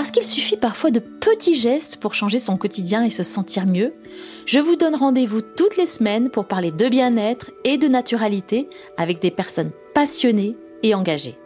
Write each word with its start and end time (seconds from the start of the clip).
Parce 0.00 0.12
qu'il 0.12 0.22
suffit 0.22 0.56
parfois 0.56 0.90
de 0.90 0.98
petits 0.98 1.54
gestes 1.54 1.98
pour 1.98 2.14
changer 2.14 2.38
son 2.38 2.56
quotidien 2.56 3.04
et 3.04 3.10
se 3.10 3.22
sentir 3.22 3.66
mieux, 3.66 3.92
je 4.46 4.58
vous 4.58 4.74
donne 4.74 4.94
rendez-vous 4.94 5.42
toutes 5.42 5.76
les 5.76 5.84
semaines 5.84 6.30
pour 6.30 6.46
parler 6.46 6.72
de 6.72 6.88
bien-être 6.88 7.50
et 7.64 7.76
de 7.76 7.86
naturalité 7.86 8.66
avec 8.96 9.20
des 9.20 9.30
personnes 9.30 9.70
passionnées 9.92 10.56
et 10.82 10.94
engagées. 10.94 11.36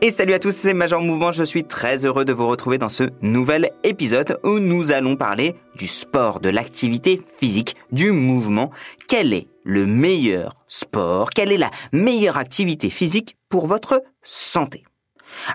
Et 0.00 0.12
salut 0.12 0.32
à 0.32 0.38
tous, 0.38 0.54
c'est 0.54 0.74
Major 0.74 1.00
Mouvement, 1.00 1.32
je 1.32 1.42
suis 1.42 1.64
très 1.64 2.06
heureux 2.06 2.24
de 2.24 2.32
vous 2.32 2.46
retrouver 2.46 2.78
dans 2.78 2.88
ce 2.88 3.02
nouvel 3.20 3.72
épisode 3.82 4.38
où 4.44 4.60
nous 4.60 4.92
allons 4.92 5.16
parler 5.16 5.56
du 5.74 5.88
sport, 5.88 6.38
de 6.38 6.50
l'activité 6.50 7.20
physique, 7.40 7.74
du 7.90 8.12
mouvement. 8.12 8.70
Quel 9.08 9.32
est 9.32 9.48
le 9.64 9.86
meilleur 9.86 10.52
sport? 10.68 11.30
Quelle 11.30 11.50
est 11.50 11.58
la 11.58 11.72
meilleure 11.92 12.36
activité 12.36 12.90
physique 12.90 13.36
pour 13.48 13.66
votre 13.66 14.04
santé? 14.22 14.84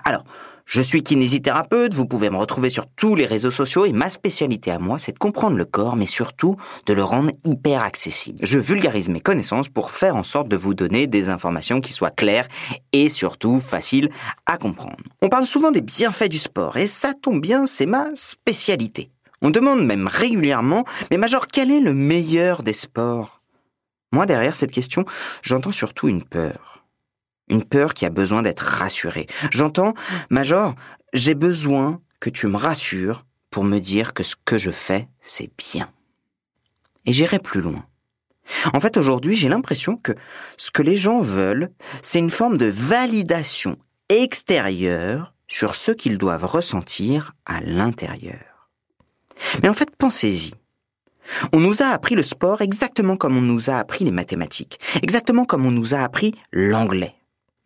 Alors, 0.04 0.24
je 0.70 0.80
suis 0.80 1.02
kinésithérapeute, 1.02 1.94
vous 1.94 2.06
pouvez 2.06 2.30
me 2.30 2.36
retrouver 2.36 2.70
sur 2.70 2.86
tous 2.86 3.16
les 3.16 3.26
réseaux 3.26 3.50
sociaux 3.50 3.86
et 3.86 3.92
ma 3.92 4.08
spécialité 4.08 4.70
à 4.70 4.78
moi, 4.78 5.00
c'est 5.00 5.10
de 5.10 5.18
comprendre 5.18 5.56
le 5.56 5.64
corps, 5.64 5.96
mais 5.96 6.06
surtout 6.06 6.54
de 6.86 6.92
le 6.92 7.02
rendre 7.02 7.32
hyper 7.44 7.82
accessible. 7.82 8.38
Je 8.40 8.60
vulgarise 8.60 9.08
mes 9.08 9.20
connaissances 9.20 9.68
pour 9.68 9.90
faire 9.90 10.14
en 10.14 10.22
sorte 10.22 10.46
de 10.46 10.54
vous 10.54 10.72
donner 10.72 11.08
des 11.08 11.28
informations 11.28 11.80
qui 11.80 11.92
soient 11.92 12.12
claires 12.12 12.46
et 12.92 13.08
surtout 13.08 13.58
faciles 13.58 14.10
à 14.46 14.58
comprendre. 14.58 15.02
On 15.22 15.28
parle 15.28 15.44
souvent 15.44 15.72
des 15.72 15.80
bienfaits 15.80 16.28
du 16.28 16.38
sport 16.38 16.76
et 16.76 16.86
ça 16.86 17.14
tombe 17.20 17.40
bien, 17.40 17.66
c'est 17.66 17.86
ma 17.86 18.06
spécialité. 18.14 19.10
On 19.42 19.50
demande 19.50 19.84
même 19.84 20.06
régulièrement, 20.06 20.84
mais 21.10 21.16
Major, 21.16 21.48
quel 21.48 21.72
est 21.72 21.80
le 21.80 21.94
meilleur 21.94 22.62
des 22.62 22.74
sports? 22.74 23.40
Moi, 24.12 24.24
derrière 24.24 24.54
cette 24.54 24.70
question, 24.70 25.04
j'entends 25.42 25.72
surtout 25.72 26.06
une 26.06 26.22
peur 26.22 26.79
une 27.50 27.64
peur 27.64 27.92
qui 27.92 28.06
a 28.06 28.10
besoin 28.10 28.42
d'être 28.42 28.60
rassurée. 28.60 29.26
J'entends, 29.50 29.92
Major, 30.30 30.74
j'ai 31.12 31.34
besoin 31.34 32.00
que 32.20 32.30
tu 32.30 32.46
me 32.46 32.56
rassures 32.56 33.26
pour 33.50 33.64
me 33.64 33.78
dire 33.78 34.14
que 34.14 34.22
ce 34.22 34.36
que 34.44 34.56
je 34.56 34.70
fais, 34.70 35.08
c'est 35.20 35.50
bien. 35.58 35.90
Et 37.04 37.12
j'irai 37.12 37.40
plus 37.40 37.60
loin. 37.60 37.84
En 38.72 38.80
fait, 38.80 38.96
aujourd'hui, 38.96 39.36
j'ai 39.36 39.48
l'impression 39.48 39.96
que 39.96 40.12
ce 40.56 40.70
que 40.70 40.82
les 40.82 40.96
gens 40.96 41.20
veulent, 41.20 41.70
c'est 42.02 42.18
une 42.18 42.30
forme 42.30 42.58
de 42.58 42.66
validation 42.66 43.76
extérieure 44.08 45.34
sur 45.48 45.74
ce 45.74 45.92
qu'ils 45.92 46.18
doivent 46.18 46.44
ressentir 46.44 47.34
à 47.44 47.60
l'intérieur. 47.60 48.70
Mais 49.62 49.68
en 49.68 49.74
fait, 49.74 49.90
pensez-y. 49.96 50.52
On 51.52 51.60
nous 51.60 51.82
a 51.82 51.86
appris 51.86 52.14
le 52.14 52.22
sport 52.22 52.60
exactement 52.60 53.16
comme 53.16 53.36
on 53.36 53.42
nous 53.42 53.70
a 53.70 53.74
appris 53.74 54.04
les 54.04 54.10
mathématiques, 54.10 54.80
exactement 55.02 55.44
comme 55.44 55.64
on 55.64 55.70
nous 55.70 55.94
a 55.94 55.98
appris 55.98 56.34
l'anglais 56.52 57.14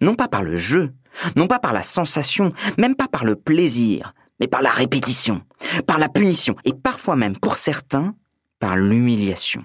non 0.05 0.15
pas 0.15 0.29
par 0.29 0.43
le 0.43 0.55
jeu, 0.55 0.93
non 1.35 1.47
pas 1.47 1.59
par 1.59 1.73
la 1.73 1.83
sensation, 1.83 2.53
même 2.79 2.95
pas 2.95 3.09
par 3.09 3.25
le 3.25 3.37
plaisir, 3.37 4.15
mais 4.39 4.47
par 4.47 4.63
la 4.63 4.71
répétition, 4.71 5.43
par 5.87 5.99
la 5.99 6.09
punition, 6.09 6.55
et 6.65 6.73
parfois 6.73 7.17
même 7.17 7.37
pour 7.37 7.57
certains, 7.57 8.15
par 8.61 8.77
l'humiliation. 8.77 9.65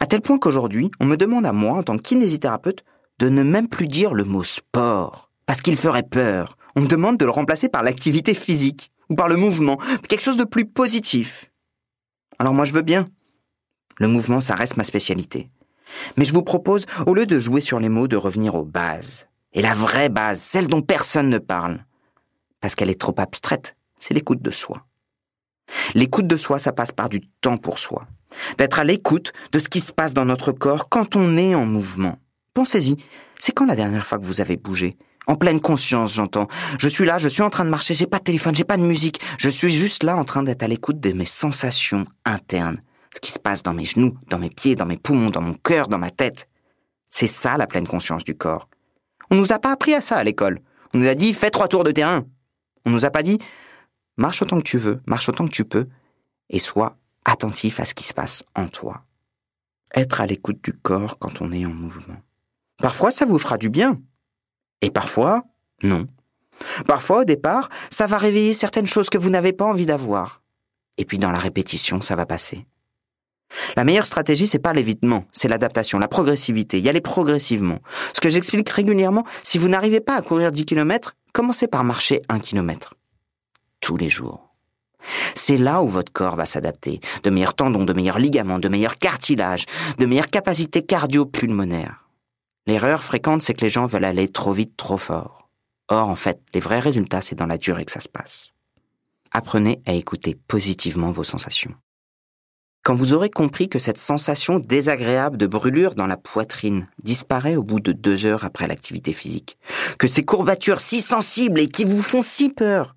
À 0.00 0.06
tel 0.06 0.20
point 0.20 0.38
qu'aujourd'hui, 0.38 0.90
on 1.00 1.06
me 1.06 1.16
demande 1.16 1.46
à 1.46 1.52
moi, 1.52 1.78
en 1.78 1.82
tant 1.82 1.96
que 1.96 2.02
kinésithérapeute, 2.02 2.84
de 3.18 3.28
ne 3.28 3.42
même 3.42 3.68
plus 3.68 3.86
dire 3.86 4.14
le 4.14 4.24
mot 4.24 4.42
sport, 4.42 5.30
parce 5.46 5.62
qu'il 5.62 5.76
ferait 5.76 6.02
peur. 6.02 6.56
On 6.74 6.80
me 6.80 6.88
demande 6.88 7.18
de 7.18 7.24
le 7.24 7.30
remplacer 7.30 7.68
par 7.68 7.82
l'activité 7.82 8.34
physique, 8.34 8.90
ou 9.08 9.14
par 9.14 9.28
le 9.28 9.36
mouvement, 9.36 9.78
quelque 10.08 10.22
chose 10.22 10.36
de 10.36 10.44
plus 10.44 10.64
positif. 10.64 11.50
Alors 12.38 12.54
moi 12.54 12.64
je 12.64 12.72
veux 12.72 12.82
bien. 12.82 13.08
Le 13.98 14.08
mouvement, 14.08 14.40
ça 14.40 14.54
reste 14.54 14.76
ma 14.76 14.84
spécialité. 14.84 15.50
Mais 16.16 16.24
je 16.24 16.32
vous 16.32 16.42
propose, 16.42 16.86
au 17.06 17.14
lieu 17.14 17.26
de 17.26 17.38
jouer 17.38 17.60
sur 17.60 17.78
les 17.78 17.90
mots, 17.90 18.08
de 18.08 18.16
revenir 18.16 18.54
aux 18.54 18.64
bases. 18.64 19.28
Et 19.54 19.62
la 19.62 19.74
vraie 19.74 20.08
base, 20.08 20.40
celle 20.40 20.66
dont 20.66 20.82
personne 20.82 21.28
ne 21.28 21.38
parle, 21.38 21.84
parce 22.60 22.74
qu'elle 22.74 22.90
est 22.90 23.00
trop 23.00 23.14
abstraite, 23.18 23.76
c'est 23.98 24.14
l'écoute 24.14 24.42
de 24.42 24.50
soi. 24.50 24.86
L'écoute 25.94 26.26
de 26.26 26.36
soi, 26.36 26.58
ça 26.58 26.72
passe 26.72 26.92
par 26.92 27.08
du 27.08 27.20
temps 27.40 27.58
pour 27.58 27.78
soi. 27.78 28.06
D'être 28.58 28.78
à 28.80 28.84
l'écoute 28.84 29.32
de 29.52 29.58
ce 29.58 29.68
qui 29.68 29.80
se 29.80 29.92
passe 29.92 30.14
dans 30.14 30.24
notre 30.24 30.52
corps 30.52 30.88
quand 30.88 31.16
on 31.16 31.36
est 31.36 31.54
en 31.54 31.66
mouvement. 31.66 32.18
Pensez-y, 32.54 32.96
c'est 33.38 33.52
quand 33.52 33.66
la 33.66 33.76
dernière 33.76 34.06
fois 34.06 34.18
que 34.18 34.24
vous 34.24 34.40
avez 34.40 34.56
bougé? 34.56 34.96
En 35.26 35.36
pleine 35.36 35.60
conscience, 35.60 36.14
j'entends. 36.14 36.48
Je 36.80 36.88
suis 36.88 37.04
là, 37.04 37.18
je 37.18 37.28
suis 37.28 37.42
en 37.42 37.50
train 37.50 37.64
de 37.64 37.70
marcher, 37.70 37.94
j'ai 37.94 38.06
pas 38.06 38.18
de 38.18 38.24
téléphone, 38.24 38.56
j'ai 38.56 38.64
pas 38.64 38.76
de 38.76 38.82
musique. 38.82 39.20
Je 39.38 39.48
suis 39.48 39.72
juste 39.72 40.02
là 40.02 40.16
en 40.16 40.24
train 40.24 40.42
d'être 40.42 40.62
à 40.62 40.68
l'écoute 40.68 40.98
de 40.98 41.12
mes 41.12 41.26
sensations 41.26 42.04
internes. 42.24 42.82
Ce 43.14 43.20
qui 43.20 43.30
se 43.30 43.38
passe 43.38 43.62
dans 43.62 43.74
mes 43.74 43.84
genoux, 43.84 44.16
dans 44.28 44.38
mes 44.38 44.50
pieds, 44.50 44.74
dans 44.74 44.86
mes 44.86 44.96
poumons, 44.96 45.30
dans 45.30 45.42
mon 45.42 45.54
cœur, 45.54 45.86
dans 45.86 45.98
ma 45.98 46.10
tête. 46.10 46.48
C'est 47.10 47.26
ça 47.26 47.56
la 47.56 47.66
pleine 47.66 47.86
conscience 47.86 48.24
du 48.24 48.34
corps. 48.34 48.68
On 49.32 49.34
nous 49.34 49.50
a 49.50 49.58
pas 49.58 49.72
appris 49.72 49.94
à 49.94 50.02
ça 50.02 50.18
à 50.18 50.24
l'école. 50.24 50.60
On 50.92 50.98
nous 50.98 51.08
a 51.08 51.14
dit 51.14 51.32
fais 51.32 51.48
trois 51.48 51.66
tours 51.66 51.84
de 51.84 51.90
terrain. 51.90 52.26
On 52.84 52.90
nous 52.90 53.06
a 53.06 53.10
pas 53.10 53.22
dit 53.22 53.38
marche 54.18 54.42
autant 54.42 54.58
que 54.58 54.68
tu 54.68 54.76
veux, 54.76 55.00
marche 55.06 55.26
autant 55.30 55.46
que 55.46 55.50
tu 55.50 55.64
peux, 55.64 55.88
et 56.50 56.58
sois 56.58 56.98
attentif 57.24 57.80
à 57.80 57.86
ce 57.86 57.94
qui 57.94 58.04
se 58.04 58.12
passe 58.12 58.44
en 58.54 58.68
toi. 58.68 59.04
Être 59.94 60.20
à 60.20 60.26
l'écoute 60.26 60.62
du 60.62 60.74
corps 60.74 61.18
quand 61.18 61.40
on 61.40 61.50
est 61.50 61.64
en 61.64 61.70
mouvement. 61.70 62.18
Parfois, 62.76 63.10
ça 63.10 63.24
vous 63.24 63.38
fera 63.38 63.56
du 63.56 63.70
bien. 63.70 64.02
Et 64.82 64.90
parfois, 64.90 65.44
non. 65.82 66.08
Parfois, 66.86 67.20
au 67.20 67.24
départ, 67.24 67.70
ça 67.88 68.06
va 68.06 68.18
réveiller 68.18 68.52
certaines 68.52 68.86
choses 68.86 69.08
que 69.08 69.16
vous 69.16 69.30
n'avez 69.30 69.54
pas 69.54 69.64
envie 69.64 69.86
d'avoir. 69.86 70.42
Et 70.98 71.06
puis, 71.06 71.16
dans 71.16 71.30
la 71.30 71.38
répétition, 71.38 72.02
ça 72.02 72.16
va 72.16 72.26
passer. 72.26 72.66
La 73.76 73.84
meilleure 73.84 74.06
stratégie, 74.06 74.46
c'est 74.46 74.58
pas 74.58 74.72
l'évitement, 74.72 75.24
c'est 75.32 75.48
l'adaptation, 75.48 75.98
la 75.98 76.08
progressivité, 76.08 76.80
y 76.80 76.88
aller 76.88 77.00
progressivement. 77.00 77.80
Ce 78.14 78.20
que 78.20 78.28
j'explique 78.28 78.70
régulièrement, 78.70 79.24
si 79.42 79.58
vous 79.58 79.68
n'arrivez 79.68 80.00
pas 80.00 80.16
à 80.16 80.22
courir 80.22 80.52
10 80.52 80.64
km, 80.64 81.14
commencez 81.32 81.66
par 81.66 81.84
marcher 81.84 82.22
1 82.28 82.38
km. 82.38 82.94
Tous 83.80 83.96
les 83.96 84.08
jours. 84.08 84.48
C'est 85.34 85.58
là 85.58 85.82
où 85.82 85.88
votre 85.88 86.12
corps 86.12 86.36
va 86.36 86.46
s'adapter. 86.46 87.00
De 87.24 87.30
meilleurs 87.30 87.54
tendons, 87.54 87.84
de 87.84 87.92
meilleurs 87.92 88.18
ligaments, 88.18 88.58
de 88.58 88.68
meilleurs 88.68 88.98
cartilages, 88.98 89.66
de 89.98 90.06
meilleures 90.06 90.30
capacités 90.30 90.82
cardio-pulmonaires. 90.82 92.06
L'erreur 92.66 93.02
fréquente, 93.02 93.42
c'est 93.42 93.54
que 93.54 93.62
les 93.62 93.70
gens 93.70 93.86
veulent 93.86 94.04
aller 94.04 94.28
trop 94.28 94.52
vite, 94.52 94.76
trop 94.76 94.98
fort. 94.98 95.48
Or, 95.88 96.08
en 96.08 96.16
fait, 96.16 96.40
les 96.54 96.60
vrais 96.60 96.78
résultats, 96.78 97.20
c'est 97.20 97.34
dans 97.34 97.46
la 97.46 97.58
durée 97.58 97.84
que 97.84 97.92
ça 97.92 98.00
se 98.00 98.08
passe. 98.08 98.50
Apprenez 99.32 99.82
à 99.86 99.94
écouter 99.94 100.38
positivement 100.46 101.10
vos 101.10 101.24
sensations. 101.24 101.74
Quand 102.84 102.96
vous 102.96 103.14
aurez 103.14 103.30
compris 103.30 103.68
que 103.68 103.78
cette 103.78 103.98
sensation 103.98 104.58
désagréable 104.58 105.36
de 105.36 105.46
brûlure 105.46 105.94
dans 105.94 106.08
la 106.08 106.16
poitrine 106.16 106.88
disparaît 107.04 107.54
au 107.54 107.62
bout 107.62 107.78
de 107.78 107.92
deux 107.92 108.26
heures 108.26 108.44
après 108.44 108.66
l'activité 108.66 109.12
physique, 109.12 109.56
que 110.00 110.08
ces 110.08 110.24
courbatures 110.24 110.80
si 110.80 111.00
sensibles 111.00 111.60
et 111.60 111.68
qui 111.68 111.84
vous 111.84 112.02
font 112.02 112.22
si 112.22 112.48
peur 112.48 112.96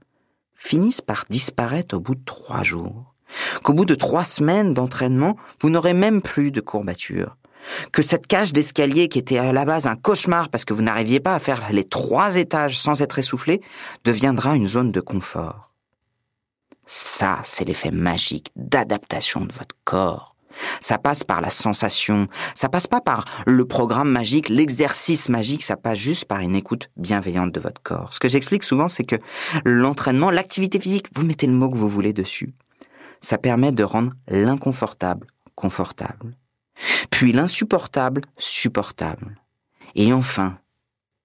finissent 0.56 1.02
par 1.02 1.26
disparaître 1.30 1.96
au 1.96 2.00
bout 2.00 2.16
de 2.16 2.26
trois 2.26 2.64
jours, 2.64 3.14
qu'au 3.62 3.74
bout 3.74 3.86
de 3.86 3.94
trois 3.94 4.24
semaines 4.24 4.74
d'entraînement, 4.74 5.38
vous 5.62 5.70
n'aurez 5.70 5.94
même 5.94 6.24
plus 6.24 6.50
de 6.50 6.62
courbatures, 6.62 7.38
que 7.92 8.02
cette 8.02 8.26
cage 8.26 8.54
d'escalier 8.54 9.08
qui 9.08 9.20
était 9.20 9.38
à 9.38 9.54
la 9.54 9.66
base 9.66 9.86
un 9.86 9.96
cauchemar 9.96 10.50
parce 10.50 10.66
que 10.66 10.74
vous 10.74 10.82
n'arriviez 10.82 11.20
pas 11.20 11.36
à 11.36 11.40
faire 11.40 11.62
les 11.72 11.84
trois 11.84 12.38
étages 12.38 12.80
sans 12.80 13.04
être 13.04 13.20
essoufflé, 13.20 13.62
deviendra 14.04 14.56
une 14.56 14.68
zone 14.68 14.92
de 14.92 15.00
confort. 15.00 15.75
Ça, 16.86 17.40
c'est 17.44 17.66
l'effet 17.66 17.92
magique 17.92 18.52
d'adaptation 18.56 19.46
de 19.46 19.54
votre 19.54 19.76
corps. 19.84 20.36
Ça 20.80 20.98
passe 20.98 21.24
par 21.24 21.42
la 21.42 21.50
sensation, 21.50 22.28
ça 22.54 22.70
passe 22.70 22.88
pas 22.88 23.02
par 23.02 23.26
le 23.46 23.66
programme 23.66 24.10
magique, 24.10 24.50
l'exercice 24.50 25.30
magique, 25.30 25.64
ça 25.64 25.76
passe 25.76 25.98
juste 25.98 26.26
par 26.26 26.40
une 26.40 26.56
écoute 26.56 26.90
bienveillante 26.96 27.52
de 27.52 27.60
votre 27.60 27.82
corps. 27.82 28.14
Ce 28.14 28.20
que 28.20 28.30
j'explique 28.30 28.64
souvent, 28.64 28.88
c'est 28.88 29.04
que 29.04 29.18
l'entraînement, 29.66 30.32
l'activité 30.32 30.80
physique, 30.80 31.08
vous 31.14 31.24
mettez 31.24 31.48
le 31.48 31.54
mot 31.54 31.70
que 31.70 31.78
vous 31.78 31.90
voulez 31.90 32.14
dessus, 32.14 32.54
ça 33.20 33.38
permet 33.38 33.72
de 33.72 33.84
rendre 33.84 34.14
l'inconfortable 34.28 35.28
confortable, 35.56 36.38
puis 37.10 37.32
l'insupportable 37.32 38.22
supportable. 38.38 39.36
Et 39.96 40.14
enfin, 40.14 40.60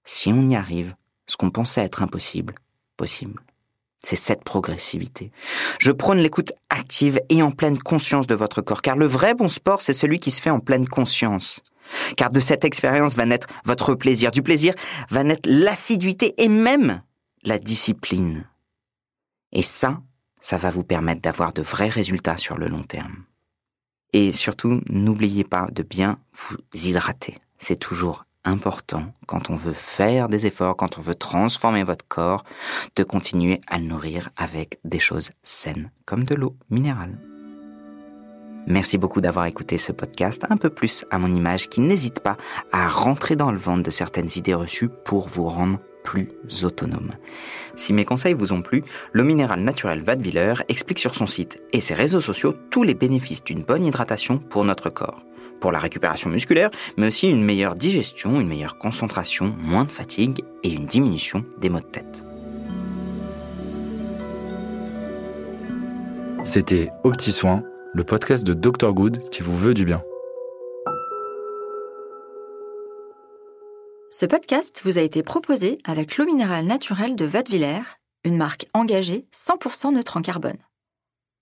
si 0.05 0.33
on 0.33 0.49
y 0.49 0.57
arrive, 0.57 0.95
ce 1.27 1.37
qu'on 1.37 1.51
pensait 1.51 1.83
être 1.83 2.03
impossible, 2.03 2.55
possible. 2.97 3.43
C'est 4.03 4.17
cette 4.17 4.45
progressivité. 4.45 5.31
Je 5.79 5.93
prône 5.93 6.19
l'écoute 6.19 6.53
active 6.71 7.21
et 7.29 7.43
en 7.43 7.51
pleine 7.51 7.79
conscience 7.79 8.27
de 8.27 8.35
votre 8.35 8.63
corps, 8.63 8.83
car 8.83 8.97
le 8.97 9.07
vrai 9.07 9.35
bon 9.35 9.49
sport, 9.49 9.81
c'est 9.81 9.93
celui 9.93 10.19
qui 10.19 10.31
se 10.31 10.41
fait 10.41 10.51
en 10.51 10.61
pleine 10.61 10.89
conscience. 10.89 11.61
Car 12.17 12.31
de 12.31 12.41
cette 12.41 12.65
expérience 12.65 13.15
va 13.15 13.27
naître 13.27 13.49
votre 13.65 13.95
plaisir. 13.95 14.31
Du 14.31 14.43
plaisir 14.43 14.75
va 15.11 15.25
naître 15.25 15.49
l'assiduité 15.51 16.35
et 16.43 16.49
même 16.49 17.03
la 17.43 17.59
discipline. 17.59 18.47
Et 19.53 19.63
ça, 19.63 20.01
ça 20.41 20.57
va 20.57 20.71
vous 20.71 20.85
permettre 20.85 21.21
d'avoir 21.21 21.53
de 21.53 21.63
vrais 21.63 21.89
résultats 21.89 22.37
sur 22.37 22.57
le 22.57 22.69
long 22.69 22.83
terme. 22.83 23.25
Et 24.13 24.33
surtout, 24.33 24.81
n'oubliez 24.89 25.45
pas 25.45 25.67
de 25.73 25.83
bien 25.83 26.19
vous 26.33 26.57
hydrater. 26.75 27.37
C'est 27.59 27.79
toujours 27.79 28.25
important 28.45 29.05
quand 29.27 29.51
on 29.51 29.57
veut 29.57 29.73
faire 29.75 30.29
des 30.29 30.47
efforts, 30.47 30.77
quand 30.77 30.99
on 30.99 31.03
veut 31.03 31.15
transformer 31.15 31.85
votre 31.85 32.07
corps, 32.07 32.45
de 32.97 33.03
continuer 33.03 33.61
à 33.67 33.79
le 33.79 33.85
nourrir 33.85 34.31
avec 34.37 34.79
des 34.85 34.99
choses 34.99 35.31
saines, 35.43 35.91
comme 36.05 36.25
de 36.25 36.35
l'eau 36.35 36.57
minérale. 36.71 37.19
Merci 38.67 38.99
beaucoup 38.99 39.21
d'avoir 39.21 39.47
écouté 39.47 39.79
ce 39.79 39.93
podcast 39.93 40.45
un 40.51 40.57
peu 40.57 40.71
plus 40.71 41.05
à 41.11 41.19
mon 41.19 41.33
image 41.33 41.69
qui 41.69 41.81
n'hésite 41.81 42.21
pas 42.21 42.37
à 42.73 42.89
rentrer 42.89 43.35
dans 43.35 43.51
le 43.51 43.59
ventre 43.59 43.83
de 43.83 43.91
certaines 43.91 44.29
idées 44.37 44.55
reçues 44.55 44.91
pour 45.05 45.29
vous 45.29 45.45
rendre 45.45 45.79
plus 46.05 46.31
autonome. 46.63 47.13
Si 47.75 47.93
mes 47.93 48.05
conseils 48.05 48.35
vous 48.35 48.53
ont 48.53 48.63
plu, 48.63 48.85
l'eau 49.13 49.25
minérale 49.25 49.61
naturelle 49.61 50.03
Vadviller 50.03 50.55
explique 50.69 50.99
sur 50.99 51.15
son 51.15 51.27
site 51.27 51.63
et 51.73 51.81
ses 51.81 51.95
réseaux 51.95 52.21
sociaux 52.21 52.55
tous 52.71 52.83
les 52.83 52.95
bénéfices 52.95 53.45
d'une 53.45 53.63
bonne 53.63 53.85
hydratation 53.85 54.39
pour 54.39 54.65
notre 54.65 54.91
corps. 54.91 55.23
Pour 55.61 55.73
la 55.73 55.79
récupération 55.79 56.31
musculaire, 56.31 56.71
mais 56.97 57.09
aussi 57.09 57.29
une 57.29 57.45
meilleure 57.45 57.77
digestion, 57.77 58.41
une 58.41 58.49
meilleure 58.49 58.79
concentration, 58.79 59.55
moins 59.59 59.85
de 59.85 59.91
fatigue 59.91 60.43
et 60.63 60.73
une 60.73 60.87
diminution 60.87 61.45
des 61.59 61.69
maux 61.69 61.81
de 61.81 61.85
tête. 61.85 62.25
C'était 66.45 66.91
Au 67.05 67.11
Petit 67.11 67.33
Soin, 67.33 67.63
le 67.93 68.03
podcast 68.03 68.47
de 68.47 68.55
Dr 68.55 68.95
Good 68.95 69.29
qui 69.29 69.43
vous 69.43 69.57
veut 69.57 69.75
du 69.75 69.85
bien. 69.85 70.03
Ce 74.11 74.27
podcast 74.27 74.81
vous 74.85 74.99
a 74.99 75.03
été 75.03 75.23
proposé 75.23 75.79
avec 75.85 76.17
l'eau 76.17 76.25
minérale 76.25 76.65
naturelle 76.65 77.15
de 77.15 77.25
Vadevillers, 77.25 77.85
une 78.25 78.37
marque 78.37 78.67
engagée 78.75 79.27
100% 79.33 79.95
neutre 79.95 80.17
en 80.17 80.23
carbone. 80.23 80.59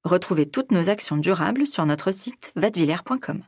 Retrouvez 0.05 0.47
toutes 0.47 0.71
nos 0.71 0.91
actions 0.91 1.17
durables 1.17 1.67
sur 1.67 1.87
notre 1.87 2.13
site 2.13 2.53
vadevillers.com. 2.57 3.43